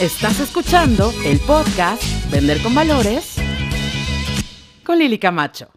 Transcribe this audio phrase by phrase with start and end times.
[0.00, 3.36] Estás escuchando el podcast Vender con Valores
[4.84, 5.70] con Lili Camacho.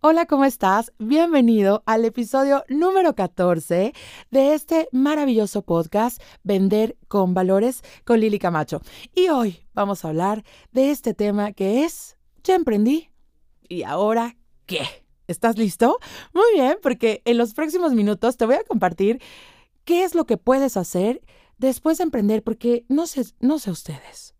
[0.00, 0.92] Hola, ¿cómo estás?
[0.98, 3.94] Bienvenido al episodio número 14
[4.32, 8.82] de este maravilloso podcast Vender con Valores con Lili Camacho.
[9.14, 10.42] Y hoy vamos a hablar
[10.72, 13.10] de este tema que es, ya emprendí,
[13.68, 14.36] ¿y ahora
[14.66, 14.82] qué?
[15.28, 16.00] ¿Estás listo?
[16.34, 19.22] Muy bien, porque en los próximos minutos te voy a compartir
[19.84, 21.22] qué es lo que puedes hacer
[21.66, 24.34] después de emprender, porque no sé, no sé ustedes,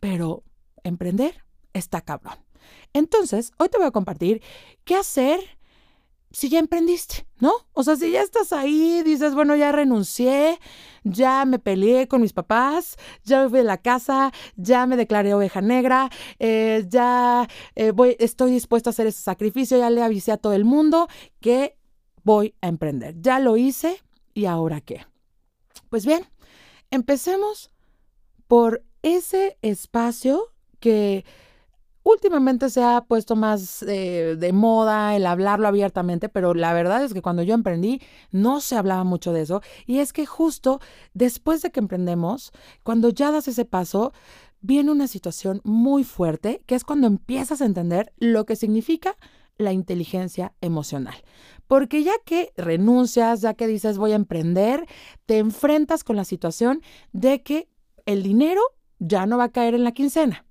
[0.00, 0.42] pero
[0.82, 2.38] emprender está cabrón.
[2.92, 4.42] Entonces, hoy te voy a compartir
[4.84, 5.40] qué hacer
[6.32, 7.52] si ya emprendiste, ¿no?
[7.72, 10.58] O sea, si ya estás ahí, dices, bueno, ya renuncié,
[11.04, 15.32] ya me peleé con mis papás, ya me fui de la casa, ya me declaré
[15.32, 20.32] oveja negra, eh, ya eh, voy, estoy dispuesto a hacer ese sacrificio, ya le avisé
[20.32, 21.08] a todo el mundo
[21.40, 21.78] que
[22.24, 23.14] voy a emprender.
[23.20, 24.02] Ya lo hice
[24.34, 25.06] y ahora qué.
[25.88, 26.26] Pues bien,
[26.90, 27.70] Empecemos
[28.46, 31.24] por ese espacio que
[32.02, 37.12] últimamente se ha puesto más eh, de moda el hablarlo abiertamente, pero la verdad es
[37.12, 39.60] que cuando yo emprendí no se hablaba mucho de eso.
[39.86, 40.80] Y es que justo
[41.14, 42.52] después de que emprendemos,
[42.84, 44.12] cuando ya das ese paso,
[44.60, 49.16] viene una situación muy fuerte, que es cuando empiezas a entender lo que significa
[49.58, 51.16] la inteligencia emocional.
[51.66, 54.86] Porque ya que renuncias, ya que dices voy a emprender,
[55.26, 57.68] te enfrentas con la situación de que
[58.04, 58.60] el dinero
[58.98, 60.46] ya no va a caer en la quincena,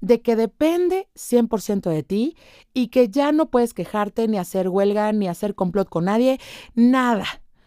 [0.00, 2.36] de que depende 100% de ti
[2.74, 6.38] y que ya no puedes quejarte ni hacer huelga ni hacer complot con nadie,
[6.74, 7.26] nada.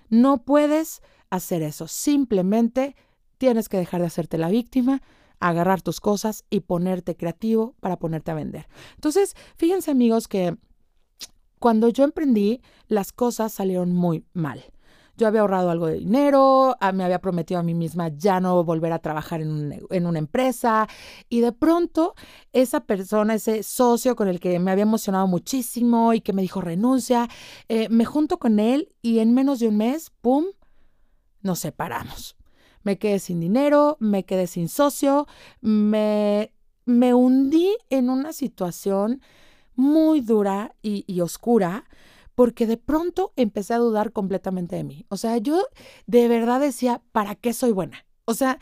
[0.10, 1.88] No puedes hacer eso.
[1.88, 2.96] Simplemente
[3.38, 5.02] tienes que dejar de hacerte la víctima,
[5.40, 8.68] agarrar tus cosas y ponerte creativo para ponerte a vender.
[8.96, 10.58] Entonces, fíjense amigos que
[11.60, 14.64] cuando yo emprendí, las cosas salieron muy mal.
[15.18, 18.64] Yo había ahorrado algo de dinero, ah, me había prometido a mí misma ya no
[18.64, 20.88] volver a trabajar en, una empresa
[21.28, 22.16] y de pronto
[22.54, 26.62] esa persona, ese socio con el que me había emocionado muchísimo y que me dijo
[26.62, 27.28] renuncia,
[27.68, 30.46] eh, me junto con él y en menos de un mes, ¡pum!,
[31.42, 32.38] nos separamos.
[32.84, 35.28] Me quedé sin dinero, me quedé sin socio,
[35.60, 36.54] me,
[36.86, 39.22] me hundí en una situación
[39.80, 41.86] muy dura y, oscura
[42.36, 45.06] porque de pronto empecé a dudar completamente de mí.
[45.10, 45.66] O sea, yo
[46.06, 48.06] de verdad decía, ¿para qué soy buena?
[48.26, 48.60] O sea,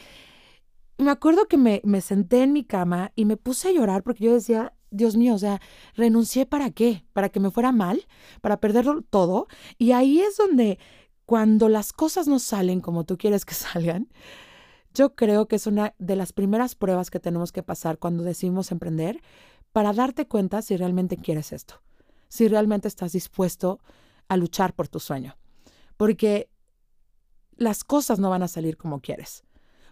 [0.97, 4.25] me acuerdo que me, me, senté en mi cama y me puse a llorar porque
[4.25, 5.59] yo decía, Dios mío, o sea,
[5.95, 7.03] renuncié para qué?
[7.13, 8.07] ¿Para que me fuera mal?
[8.41, 9.47] ¿Para perderlo todo?
[9.77, 10.79] Y ahí es donde
[11.25, 14.07] cuando las cosas no salen como tú quieres que salgan,
[14.93, 18.71] yo creo que es una de las primeras pruebas que tenemos que pasar cuando decidimos
[18.71, 19.21] emprender,
[19.77, 21.83] para darte cuenta si realmente quieres esto,
[22.29, 23.79] si realmente estás dispuesto
[24.27, 25.37] a luchar por tu sueño.
[25.97, 26.49] Porque
[27.57, 29.43] las cosas no van a salir como quieres.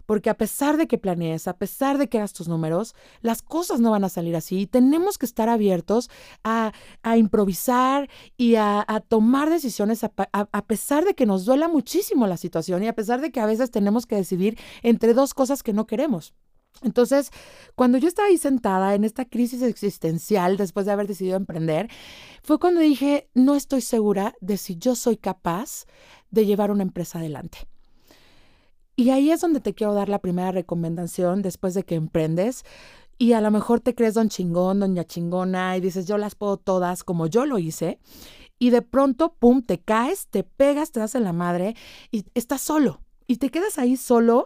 [0.08, 3.80] Porque a pesar de que planees, a pesar de que hagas tus números, las cosas
[3.80, 4.62] no van a salir así.
[4.62, 6.10] Y tenemos que estar abiertos
[6.44, 6.74] a,
[7.16, 12.82] improvisar y a, tomar decisiones a, a, pesar de que nos duela muchísimo la situación
[12.82, 15.86] y a pesar de que a veces tenemos que decidir entre dos cosas que no
[15.86, 16.34] queremos.
[16.82, 17.32] Entonces,
[17.76, 21.90] cuando yo estaba ahí sentada en esta crisis existencial después de haber decidido emprender,
[22.44, 25.86] fue cuando dije, no estoy segura de si yo soy capaz
[26.32, 27.60] de llevar una empresa adelante.
[28.96, 32.64] Y ahí es donde te quiero dar la primera recomendación después de que emprendes.
[33.18, 36.58] Y a lo mejor te crees don chingón, doña chingona, y dices, yo las puedo
[36.58, 38.00] todas como yo lo hice.
[38.60, 41.76] Y de pronto, pum, te caes, te pegas, te das en la madre
[42.12, 43.02] y estás solo.
[43.28, 44.46] Y te quedas ahí solo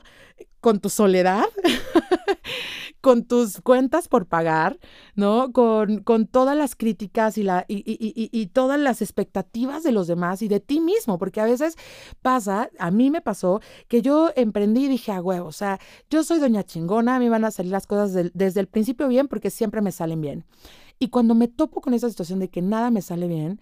[0.62, 1.46] con tu soledad,
[3.02, 4.78] con tus cuentas por pagar,
[5.16, 5.52] ¿no?
[5.53, 10.08] Con, con todas las críticas y, la, y, y, y, todas las expectativas de los
[10.08, 11.75] demás y de ti mismo, porque a veces
[12.22, 16.24] pasa, a mí me pasó, que yo emprendí y dije, a huevo, o sea, yo
[16.24, 19.50] soy doña chingona, a mí van a salir las cosas desde el principio bien porque
[19.50, 20.46] siempre me salen bien.
[21.00, 23.62] Y cuando me topo con esa situación de que nada me sale bien,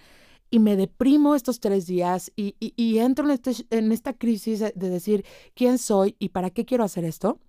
[0.50, 2.56] y me deprimo estos tres días y,
[2.98, 7.04] entro en, este, en esta crisis de, decir quién soy y para qué quiero hacer
[7.04, 7.40] esto,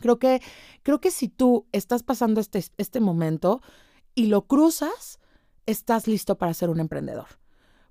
[0.00, 0.40] creo que,
[0.82, 3.62] creo que si tú estás pasando este, este momento
[4.14, 5.18] y lo cruzas,
[5.66, 7.26] estás listo para ser un emprendedor.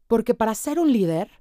[0.08, 1.32] Porque para ser un líder,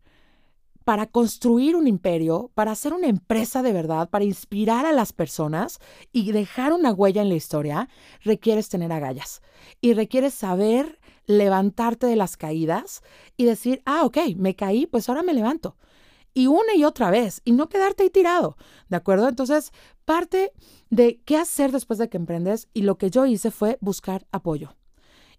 [0.84, 5.78] para construir un imperio, para hacer una empresa de verdad, para inspirar a las personas
[6.12, 7.88] y dejar una huella en la historia,
[8.22, 9.42] requieres tener agallas
[9.80, 13.02] y requieres saber levantarte de las caídas
[13.36, 15.76] y decir, ah, ok, me caí, pues ahora me levanto.
[16.34, 18.56] Y una y otra vez, y no quedarte ahí tirado,
[18.88, 19.28] ¿de acuerdo?
[19.28, 19.70] Entonces,
[20.04, 20.52] parte
[20.88, 24.76] de qué hacer después de que emprendes y lo que yo hice fue buscar apoyo.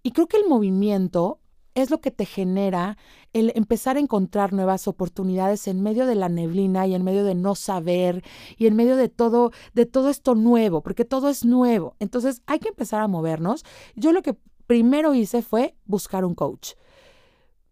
[0.03, 1.39] Y creo que el movimiento
[1.75, 2.97] es lo que te genera
[3.33, 7.35] el empezar a encontrar nuevas oportunidades en medio de la neblina y en medio de
[7.35, 8.23] no saber
[8.57, 11.95] y en medio de todo, de todo esto nuevo, porque todo es nuevo.
[11.99, 13.63] Entonces hay que empezar a movernos.
[13.95, 16.71] Yo lo que primero hice fue buscar un coach.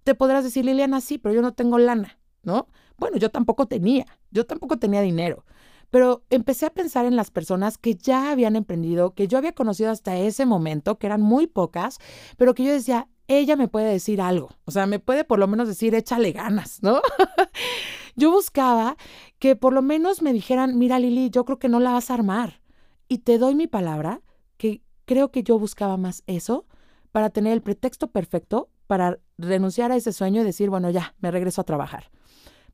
[0.03, 2.67] Te podrás decir, Liliana, sí, pero yo no tengo lana, ¿no?
[2.97, 5.45] Bueno, yo tampoco tenía, yo tampoco tenía dinero.
[5.89, 9.91] Pero empecé a pensar en las personas que ya habían emprendido, que yo había conocido
[9.91, 11.99] hasta ese momento, que eran muy pocas,
[12.37, 15.47] pero que yo decía, ella me puede decir algo, o sea, me puede por lo
[15.47, 17.01] menos decir, échale ganas, ¿no?
[18.15, 18.97] yo buscaba
[19.39, 22.15] que por lo menos me dijeran, mira Lili, yo creo que no la vas a
[22.15, 22.61] armar.
[23.07, 24.21] Y te doy mi palabra
[24.57, 26.65] que creo que yo buscaba más eso
[27.11, 31.31] para tener el pretexto perfecto para renunciar a ese sueño y decir, bueno, ya, me
[31.31, 32.11] regreso a trabajar.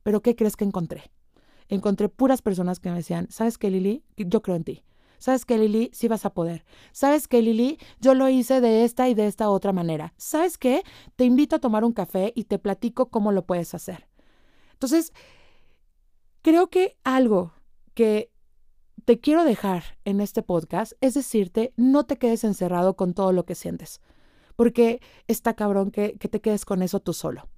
[0.02, 1.10] Pero ¿qué crees que encontré?
[1.68, 4.02] encontré puras personas que me decían, ¿sabes qué, Lili?
[4.16, 4.84] Yo creo en ti.
[5.18, 5.90] ¿Sabes qué, Lili?
[5.92, 6.64] Sí vas a poder.
[6.92, 7.78] ¿Sabes qué, Lili?
[8.00, 10.14] Yo lo hice de esta y de esta otra manera.
[10.16, 10.82] ¿Sabes qué?
[11.16, 14.08] Te invito a tomar un café y te platico cómo lo puedes hacer.
[14.72, 15.12] Entonces,
[16.42, 17.52] creo que algo
[17.94, 18.30] que
[19.04, 23.44] te quiero dejar en este podcast es decirte, no te quedes encerrado con todo lo
[23.44, 24.00] que sientes,
[24.58, 27.48] porque está cabrón que, que te quedes con eso tú solo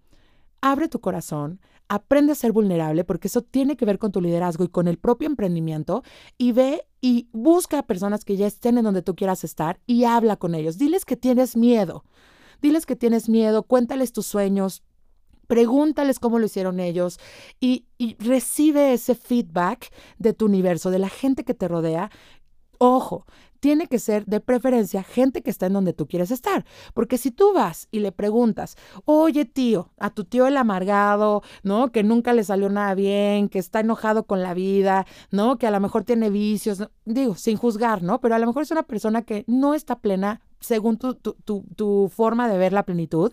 [0.60, 4.64] abre tu corazón, aprende a ser vulnerable, porque eso tiene que ver con tu liderazgo
[4.64, 6.02] y con el propio emprendimiento,
[6.38, 10.04] y ve y busca a personas que ya estén en donde tú quieras estar y
[10.04, 10.78] habla con ellos.
[10.78, 12.04] Diles que tienes miedo,
[12.60, 14.82] diles que tienes miedo, cuéntales tus sueños,
[15.46, 17.18] pregúntales cómo lo hicieron ellos
[17.58, 22.10] y, y, recibe ese feedback de tu universo, de la gente que te rodea.
[22.82, 23.26] Ojo,
[23.60, 26.64] tiene que ser de preferencia gente que está en donde tú quieres estar.
[26.94, 31.92] Porque si tú vas y le preguntas, oye tío, a tu tío el amargado, ¿no?
[31.92, 35.58] Que nunca le salió nada bien, que está enojado con la vida, ¿no?
[35.58, 38.18] Que a lo mejor tiene vicios, digo, sin juzgar, ¿no?
[38.22, 41.66] Pero a lo mejor es una persona que no está plena según tu, tu, tu,
[41.76, 43.30] tu forma de ver la plenitud.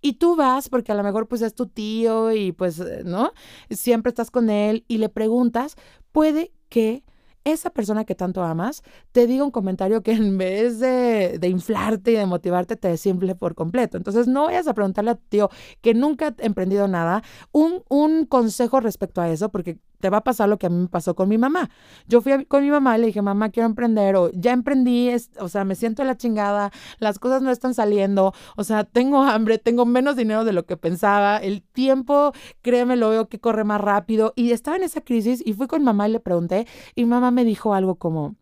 [0.00, 3.32] Y tú vas porque a lo mejor pues es tu tío y pues, ¿no?
[3.68, 5.76] Siempre estás con él y le preguntas,
[6.10, 7.04] puede que
[7.52, 12.12] esa persona que tanto amas te diga un comentario que en vez de, de inflarte
[12.12, 13.96] y de motivarte te desimple por completo.
[13.96, 15.50] Entonces no vayas a preguntarle a tu tío
[15.80, 17.22] que nunca ha emprendido nada
[17.52, 20.76] un, un consejo respecto a eso, porque te va a pasar lo que a mí
[20.82, 21.70] me pasó con mi mamá.
[22.06, 25.48] Yo fui con mi mamá y le dije, mamá, quiero emprender, o ya emprendí, o
[25.48, 29.86] sea, me siento la chingada, las cosas no están saliendo, o sea, tengo hambre, tengo
[29.86, 34.32] menos dinero de lo que pensaba, el tiempo, créeme, lo veo que corre más rápido,
[34.36, 37.44] y estaba en esa crisis y fui con mamá y le pregunté, y mamá me
[37.44, 38.36] dijo algo como,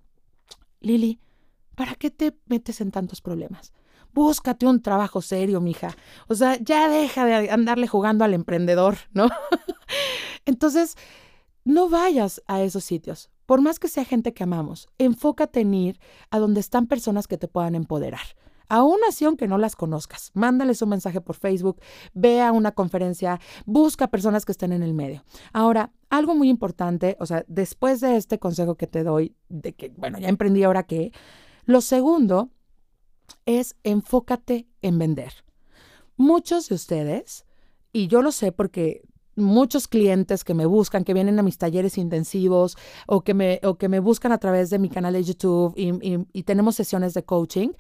[0.81, 1.21] Lili,
[1.75, 3.73] ¿para qué te metes en tantos problemas?
[4.13, 5.95] Búscate un trabajo serio, mija.
[6.27, 9.29] O sea, ya deja de andarle jugando al emprendedor, ¿no?
[10.47, 10.97] Entonces,
[11.67, 13.29] no vayas a esos sitios.
[13.45, 17.39] Por más que sea gente que amamos, enfócate en ir a donde están personas que
[17.39, 18.23] te puedan empoderar.
[18.69, 21.81] Aún así, aunque no las conozcas, mándales un mensaje por Facebook,
[22.15, 25.25] ve a una conferencia, busca personas que estén en el medio.
[25.53, 29.89] Ahora, algo muy importante, o sea, después de este consejo que te doy, de que,
[29.97, 31.11] bueno, ya emprendí ahora qué,
[31.65, 32.51] lo segundo
[33.45, 35.45] es enfócate en vender.
[36.17, 37.45] Muchos de ustedes,
[37.93, 39.03] y yo lo sé porque
[39.37, 43.77] muchos clientes que me buscan, que vienen a mis talleres intensivos o que me, o
[43.77, 47.71] que me buscan a través de mi canal de YouTube y, tenemos sesiones de coaching.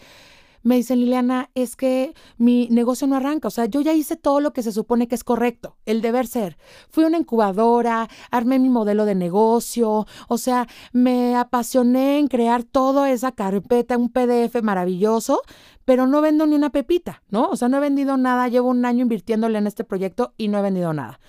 [0.62, 3.46] Me dicen, Liliana, es que mi negocio no arranca.
[3.46, 6.26] O sea, yo ya hice todo lo que se supone que es correcto, el deber
[6.26, 6.58] ser.
[6.90, 10.06] Fui una incubadora, armé mi modelo de negocio.
[10.26, 15.42] O sea, me apasioné en crear toda esa carpeta, un PDF maravilloso,
[15.84, 17.48] pero no vendo ni una pepita, ¿no?
[17.48, 18.48] O sea, no he vendido nada.
[18.48, 21.20] Llevo un año invirtiéndole en este proyecto y no he vendido nada.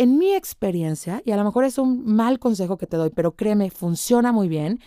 [0.00, 3.36] En mi experiencia, y a lo mejor es un mal consejo que te doy, pero
[3.36, 4.80] créeme, funciona muy bien,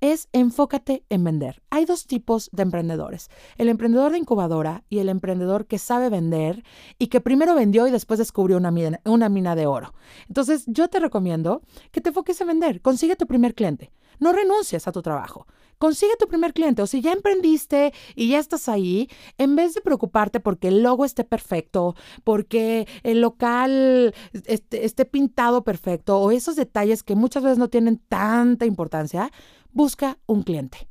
[0.00, 1.60] es enfócate en vender.
[1.68, 3.28] Hay dos tipos de emprendedores,
[3.58, 6.64] el emprendedor de incubadora y el emprendedor que sabe vender
[6.98, 9.92] y que primero vendió y después descubrió una mina, una mina de oro.
[10.28, 11.60] Entonces yo te recomiendo
[11.92, 15.46] que te enfoques en vender, consigue tu primer cliente, no renuncies a tu trabajo
[15.84, 19.82] consigue tu primer cliente o si ya emprendiste y ya estás ahí, en vez de
[19.82, 24.14] preocuparte porque el logo esté perfecto, porque el local
[24.46, 29.30] esté, pintado perfecto o esos detalles que muchas veces no tienen tanta importancia,
[29.72, 30.88] busca un cliente.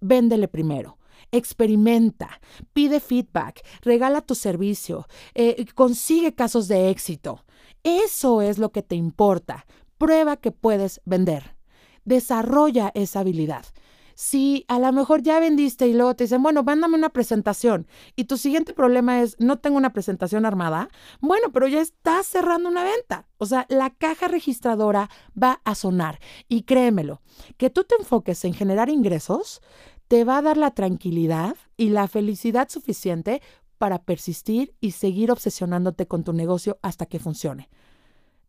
[0.00, 0.98] Véndele primero
[1.30, 2.40] experimenta,
[2.74, 7.44] pide feedback, regala tu servicio, eh, consigue casos de éxito.
[7.84, 9.64] Eso es lo que te importa.
[9.98, 11.56] Prueba que puedes vender.
[12.04, 13.64] Desarrolla esa habilidad
[14.22, 18.26] si a lo mejor ya vendiste y luego te dicen, bueno, mándame una presentación y
[18.26, 22.84] tu siguiente problema es, no tengo una presentación armada, bueno, pero ya estás cerrando una
[22.84, 23.26] venta.
[23.38, 25.10] O sea, la caja registradora
[25.40, 27.20] va a sonar y créemelo,
[27.56, 29.60] que tú te enfoques en generar ingresos
[30.06, 33.42] te va a dar la tranquilidad y la felicidad suficiente
[33.78, 37.70] para persistir y seguir obsesionándote con tu negocio hasta que funcione.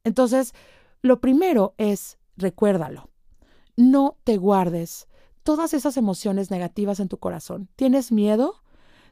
[0.04, 0.54] Entonces,
[1.02, 3.10] lo primero es, recuérdalo,
[3.76, 5.08] no te guardes
[5.44, 7.70] todas esas emociones negativas en tu corazón.
[7.76, 8.56] ¿Tienes miedo?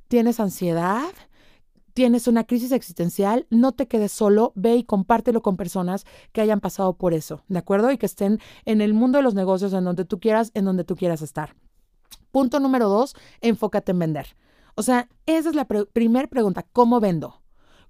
[0.08, 1.12] ¿Tienes ansiedad?
[1.94, 3.48] ¿Tienes una crisis existencial?
[3.50, 7.60] No te quedes solo, ve y compártelo con personas que hayan pasado por eso, ¿de
[7.60, 7.92] acuerdo?
[7.92, 10.86] Y que estén en el mundo de los negocios, en donde tú quieras, en donde
[10.86, 11.56] tú quieras estar.
[12.32, 14.38] Punto número dos, enfócate en vender.
[14.76, 17.42] O sea, esa es la primera pregunta, ¿cómo vendo?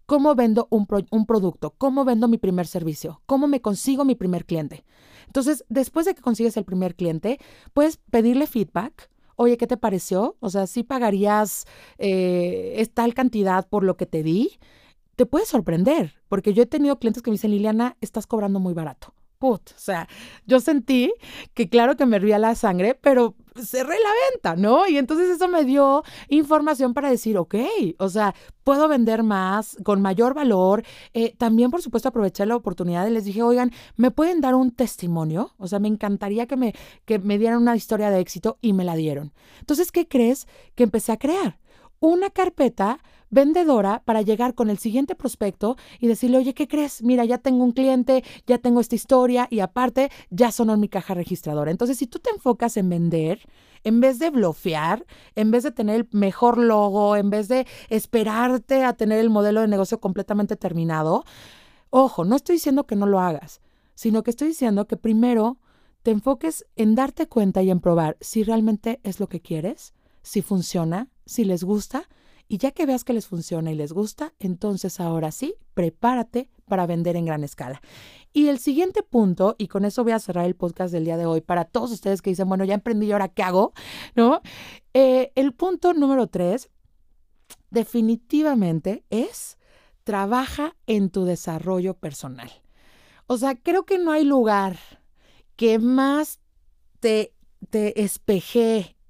[0.08, 1.76] ¿Cómo vendo un, un producto?
[1.78, 3.22] ¿Cómo vendo mi primer servicio?
[3.28, 4.84] ¿Cómo me consigo mi primer cliente?
[5.32, 7.40] Entonces, después de que consigues el primer cliente,
[7.74, 9.10] puedes pedirle feedback.
[9.38, 10.36] Oye, ¿qué te pareció?
[10.42, 11.68] O sea, si pagarías
[12.00, 14.60] eh, tal cantidad por lo que te di?
[15.16, 18.74] Te puede sorprender, porque yo he tenido clientes que me dicen, Liliana, estás cobrando muy
[18.74, 19.14] barato.
[19.42, 20.08] Put, o sea,
[20.46, 21.12] yo sentí
[21.56, 24.88] que claro que me hervía la sangre, pero cerré la venta, ¿no?
[24.88, 27.56] Y entonces eso me dio información para decir, ok,
[27.98, 30.84] o sea, puedo vender más, con mayor valor.
[31.16, 34.70] Eh, también, por supuesto, aproveché la oportunidad y les dije, oigan, ¿me pueden dar un
[34.70, 35.56] testimonio?
[35.58, 38.84] O sea, me encantaría que me, que me dieran una historia de éxito y me
[38.84, 39.34] la dieron.
[39.60, 40.48] Entonces, ¿qué crees?
[40.76, 41.58] Que empecé a crear
[42.02, 47.02] una carpeta vendedora para llegar con el siguiente prospecto y decirle, oye, ¿qué crees?
[47.02, 50.90] Mira, ya tengo un cliente, ya tengo esta historia y aparte ya sonó en mi
[50.90, 51.72] caja registradora.
[51.72, 53.40] Entonces, si tú te enfocas en vender,
[53.84, 55.06] en vez de blofear,
[55.36, 59.62] en vez de tener el mejor logo, en vez de esperarte a tener el modelo
[59.62, 61.24] de negocio completamente terminado,
[61.92, 63.62] ojo, no estoy diciendo que no lo hagas,
[63.94, 65.60] sino que estoy diciendo que primero
[66.02, 69.94] te enfoques en darte cuenta y en probar si realmente es lo que quieres,
[70.24, 72.08] si funciona, si les gusta
[72.48, 76.86] y ya que veas que les funciona y les gusta, entonces ahora sí, prepárate para
[76.86, 77.82] vender en gran escala.
[78.34, 81.26] Y el siguiente punto, y con eso voy a cerrar el podcast del día de
[81.26, 83.72] hoy para todos ustedes que dicen, bueno, ya emprendí ahora qué hago,
[84.16, 84.42] ¿no?
[84.94, 86.70] Eh, el punto número tres,
[87.70, 89.58] definitivamente es
[90.04, 92.52] trabaja en tu desarrollo personal.
[93.28, 94.78] O sea, creo que no hay lugar
[95.56, 96.42] que más
[97.00, 97.34] te,
[97.70, 98.04] te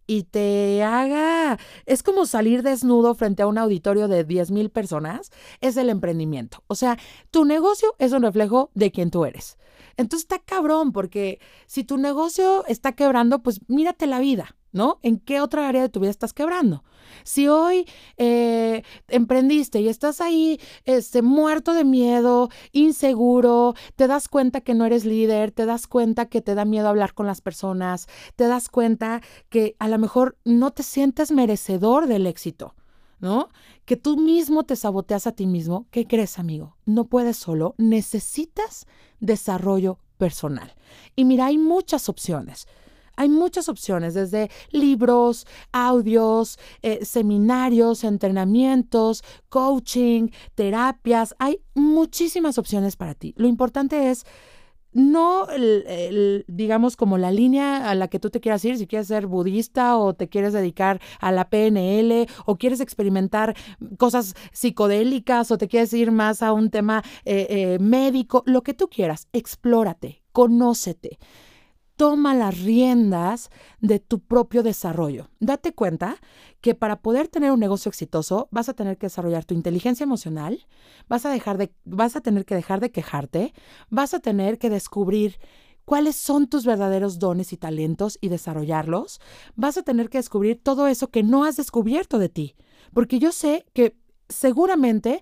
[0.07, 5.31] y te haga, es como salir desnudo frente a un auditorio de 10 mil personas,
[5.61, 6.63] es el emprendimiento.
[6.67, 6.97] O sea,
[7.29, 9.57] tu negocio es un reflejo de quién tú eres.
[9.97, 14.55] Entonces está cabrón, porque si tu negocio está quebrando, pues mírate la vida.
[14.71, 14.99] ¿no?
[15.01, 16.83] ¿En qué otra área de tu vida estás quebrando?
[17.23, 17.85] Si hoy
[18.17, 24.85] eh, emprendiste y estás ahí este, muerto de miedo, inseguro, te das cuenta que no
[24.85, 28.69] eres líder, te das cuenta que te da miedo hablar con las personas, te das
[28.69, 32.75] cuenta que a lo mejor no te sientes merecedor del éxito,
[33.21, 33.49] ¿no?
[33.85, 36.75] Que tú mismo te saboteas a ti mismo, ¿qué crees, amigo?
[36.85, 38.87] No puedes solo, necesitas
[39.19, 40.75] desarrollo personal.
[41.15, 42.67] Y mira, hay muchas opciones.
[43.17, 51.35] Hay muchas opciones, desde libros, audios, eh, seminarios, entrenamientos, coaching, terapias.
[51.37, 53.33] Hay muchísimas opciones para ti.
[53.37, 54.25] Lo importante es
[54.93, 55.47] no,
[56.47, 59.97] digamos, como la línea a la que tú te quieras ir, si quieres ser budista
[59.97, 63.55] o te quieres dedicar a la PNL o quieres experimentar
[63.97, 68.73] cosas psicodélicas o te quieres ir más a un tema eh, eh, médico, lo que
[68.73, 71.19] tú quieras, explórate, conócete
[71.95, 75.29] toma las riendas de tu propio desarrollo.
[75.39, 76.17] Date cuenta
[76.61, 80.67] que para poder tener un negocio exitoso vas a tener que desarrollar tu inteligencia emocional,
[81.07, 83.53] vas a, dejar de, vas a tener que dejar de quejarte,
[83.89, 85.39] vas a tener que descubrir
[85.85, 89.19] cuáles son tus verdaderos dones y talentos y desarrollarlos,
[89.55, 92.55] vas a tener que descubrir todo eso que no has descubierto de ti,
[92.93, 93.97] porque yo sé que
[94.29, 95.21] seguramente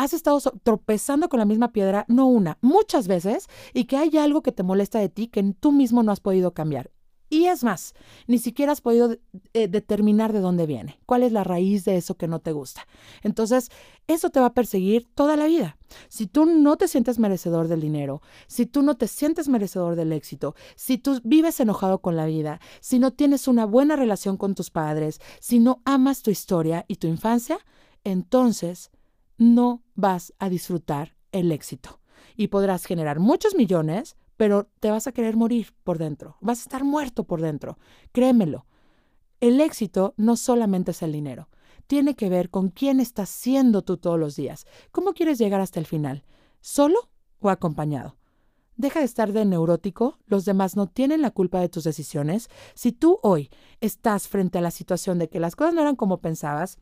[0.00, 4.42] has estado tropezando con la misma piedra, no una, muchas veces, y que hay algo
[4.42, 6.90] que te molesta de ti que tú mismo no has podido cambiar.
[7.28, 7.94] Y es más,
[8.26, 9.18] ni siquiera has podido
[9.52, 12.88] eh, determinar de dónde viene, cuál es la raíz de eso que no te gusta.
[13.22, 13.70] Entonces,
[14.08, 15.76] eso te va a perseguir toda la vida.
[16.08, 20.12] Si tú no te sientes merecedor del dinero, si tú no te sientes merecedor del
[20.12, 24.54] éxito, si tú vives enojado con la vida, si no tienes una buena relación con
[24.54, 27.58] tus padres, si no amas tu historia y tu infancia,
[28.02, 28.90] entonces
[29.40, 32.00] no vas a disfrutar el éxito.
[32.36, 36.36] Y podrás generar muchos millones, pero te vas a querer morir por dentro.
[36.42, 37.78] Vas a estar muerto por dentro.
[38.12, 38.66] Créemelo.
[39.40, 41.48] El éxito no solamente es el dinero.
[41.86, 44.66] Tiene que ver con quién estás siendo tú todos los días.
[44.92, 46.24] ¿Cómo quieres llegar hasta el final?
[46.60, 47.08] ¿Solo
[47.40, 48.16] o acompañado?
[48.76, 52.48] Deja de estar de neurótico, los demás no tienen la culpa de tus decisiones.
[52.74, 53.48] Si tú hoy
[53.80, 56.78] estás frente a la situación de que las cosas no eran como pensabas,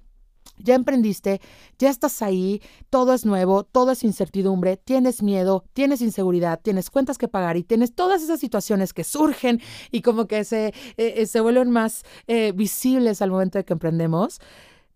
[0.58, 1.40] ya emprendiste,
[1.78, 2.60] ya estás ahí,
[2.90, 7.64] todo es nuevo, todo es incertidumbre, tienes miedo, tienes inseguridad, tienes cuentas que pagar y
[7.64, 9.60] tienes todas esas situaciones que surgen
[9.90, 13.72] y como que se, eh, eh, se vuelven más eh, visibles al momento de que
[13.72, 14.40] emprendemos.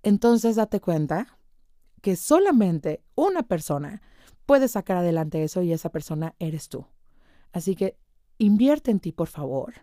[0.03, 1.39] Entonces date cuenta
[2.01, 4.03] que solamente una persona
[4.47, 6.87] puede sacar adelante eso y esa persona eres tú.
[7.53, 7.97] Así que
[8.39, 9.75] invierte en ti, por favor.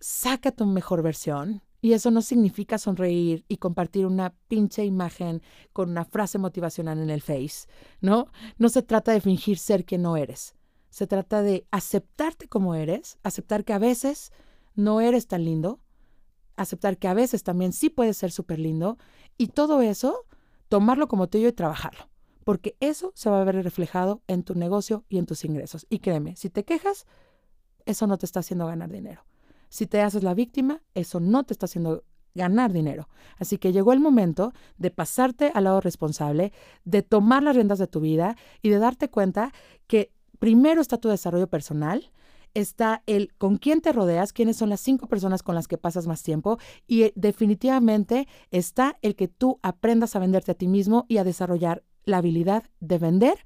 [0.00, 1.62] Saca tu mejor versión.
[1.80, 7.10] Y eso no significa sonreír y compartir una pinche imagen con una frase motivacional en
[7.10, 7.66] el Face,
[8.00, 8.28] ¿no?
[8.58, 10.54] No se trata de fingir ser quien no eres.
[10.90, 14.32] Se trata de aceptarte como eres, aceptar que a veces
[14.74, 15.80] no eres tan lindo,
[16.56, 18.98] aceptar que a veces también sí puedes ser súper lindo
[19.38, 20.26] y todo eso,
[20.68, 22.10] tomarlo como tuyo y trabajarlo.
[22.44, 25.86] Porque eso se va a ver reflejado en tu negocio y en tus ingresos.
[25.88, 27.06] Y créeme, si te quejas,
[27.86, 29.24] eso no te está haciendo ganar dinero.
[29.70, 33.08] Si te haces la víctima, eso no te está haciendo ganar dinero.
[33.38, 36.52] Así que llegó el momento de pasarte al lado responsable,
[36.84, 39.52] de tomar las riendas de tu vida y de darte cuenta
[39.86, 42.10] que primero está tu desarrollo personal,
[42.54, 46.06] está el con quién te rodeas, quiénes son las cinco personas con las que pasas
[46.06, 51.06] más tiempo y eh, definitivamente está el que tú aprendas a venderte a ti mismo
[51.08, 53.44] y a desarrollar la habilidad de vender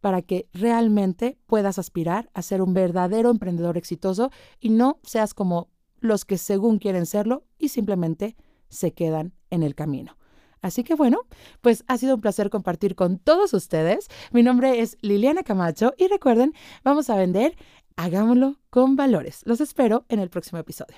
[0.00, 5.68] para que realmente puedas aspirar a ser un verdadero emprendedor exitoso y no seas como
[6.00, 8.36] los que según quieren serlo y simplemente
[8.68, 10.16] se quedan en el camino.
[10.62, 11.20] Así que bueno,
[11.60, 14.08] pues ha sido un placer compartir con todos ustedes.
[14.32, 17.56] Mi nombre es Liliana Camacho y recuerden, vamos a vender,
[17.96, 19.42] hagámoslo con valores.
[19.44, 20.96] Los espero en el próximo episodio.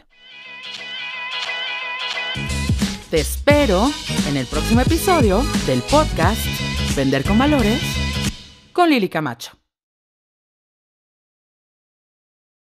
[3.11, 3.91] Te espero
[4.29, 6.41] en el próximo episodio del podcast
[6.95, 8.08] Vender con Valores
[8.79, 9.68] con Lili Camacho.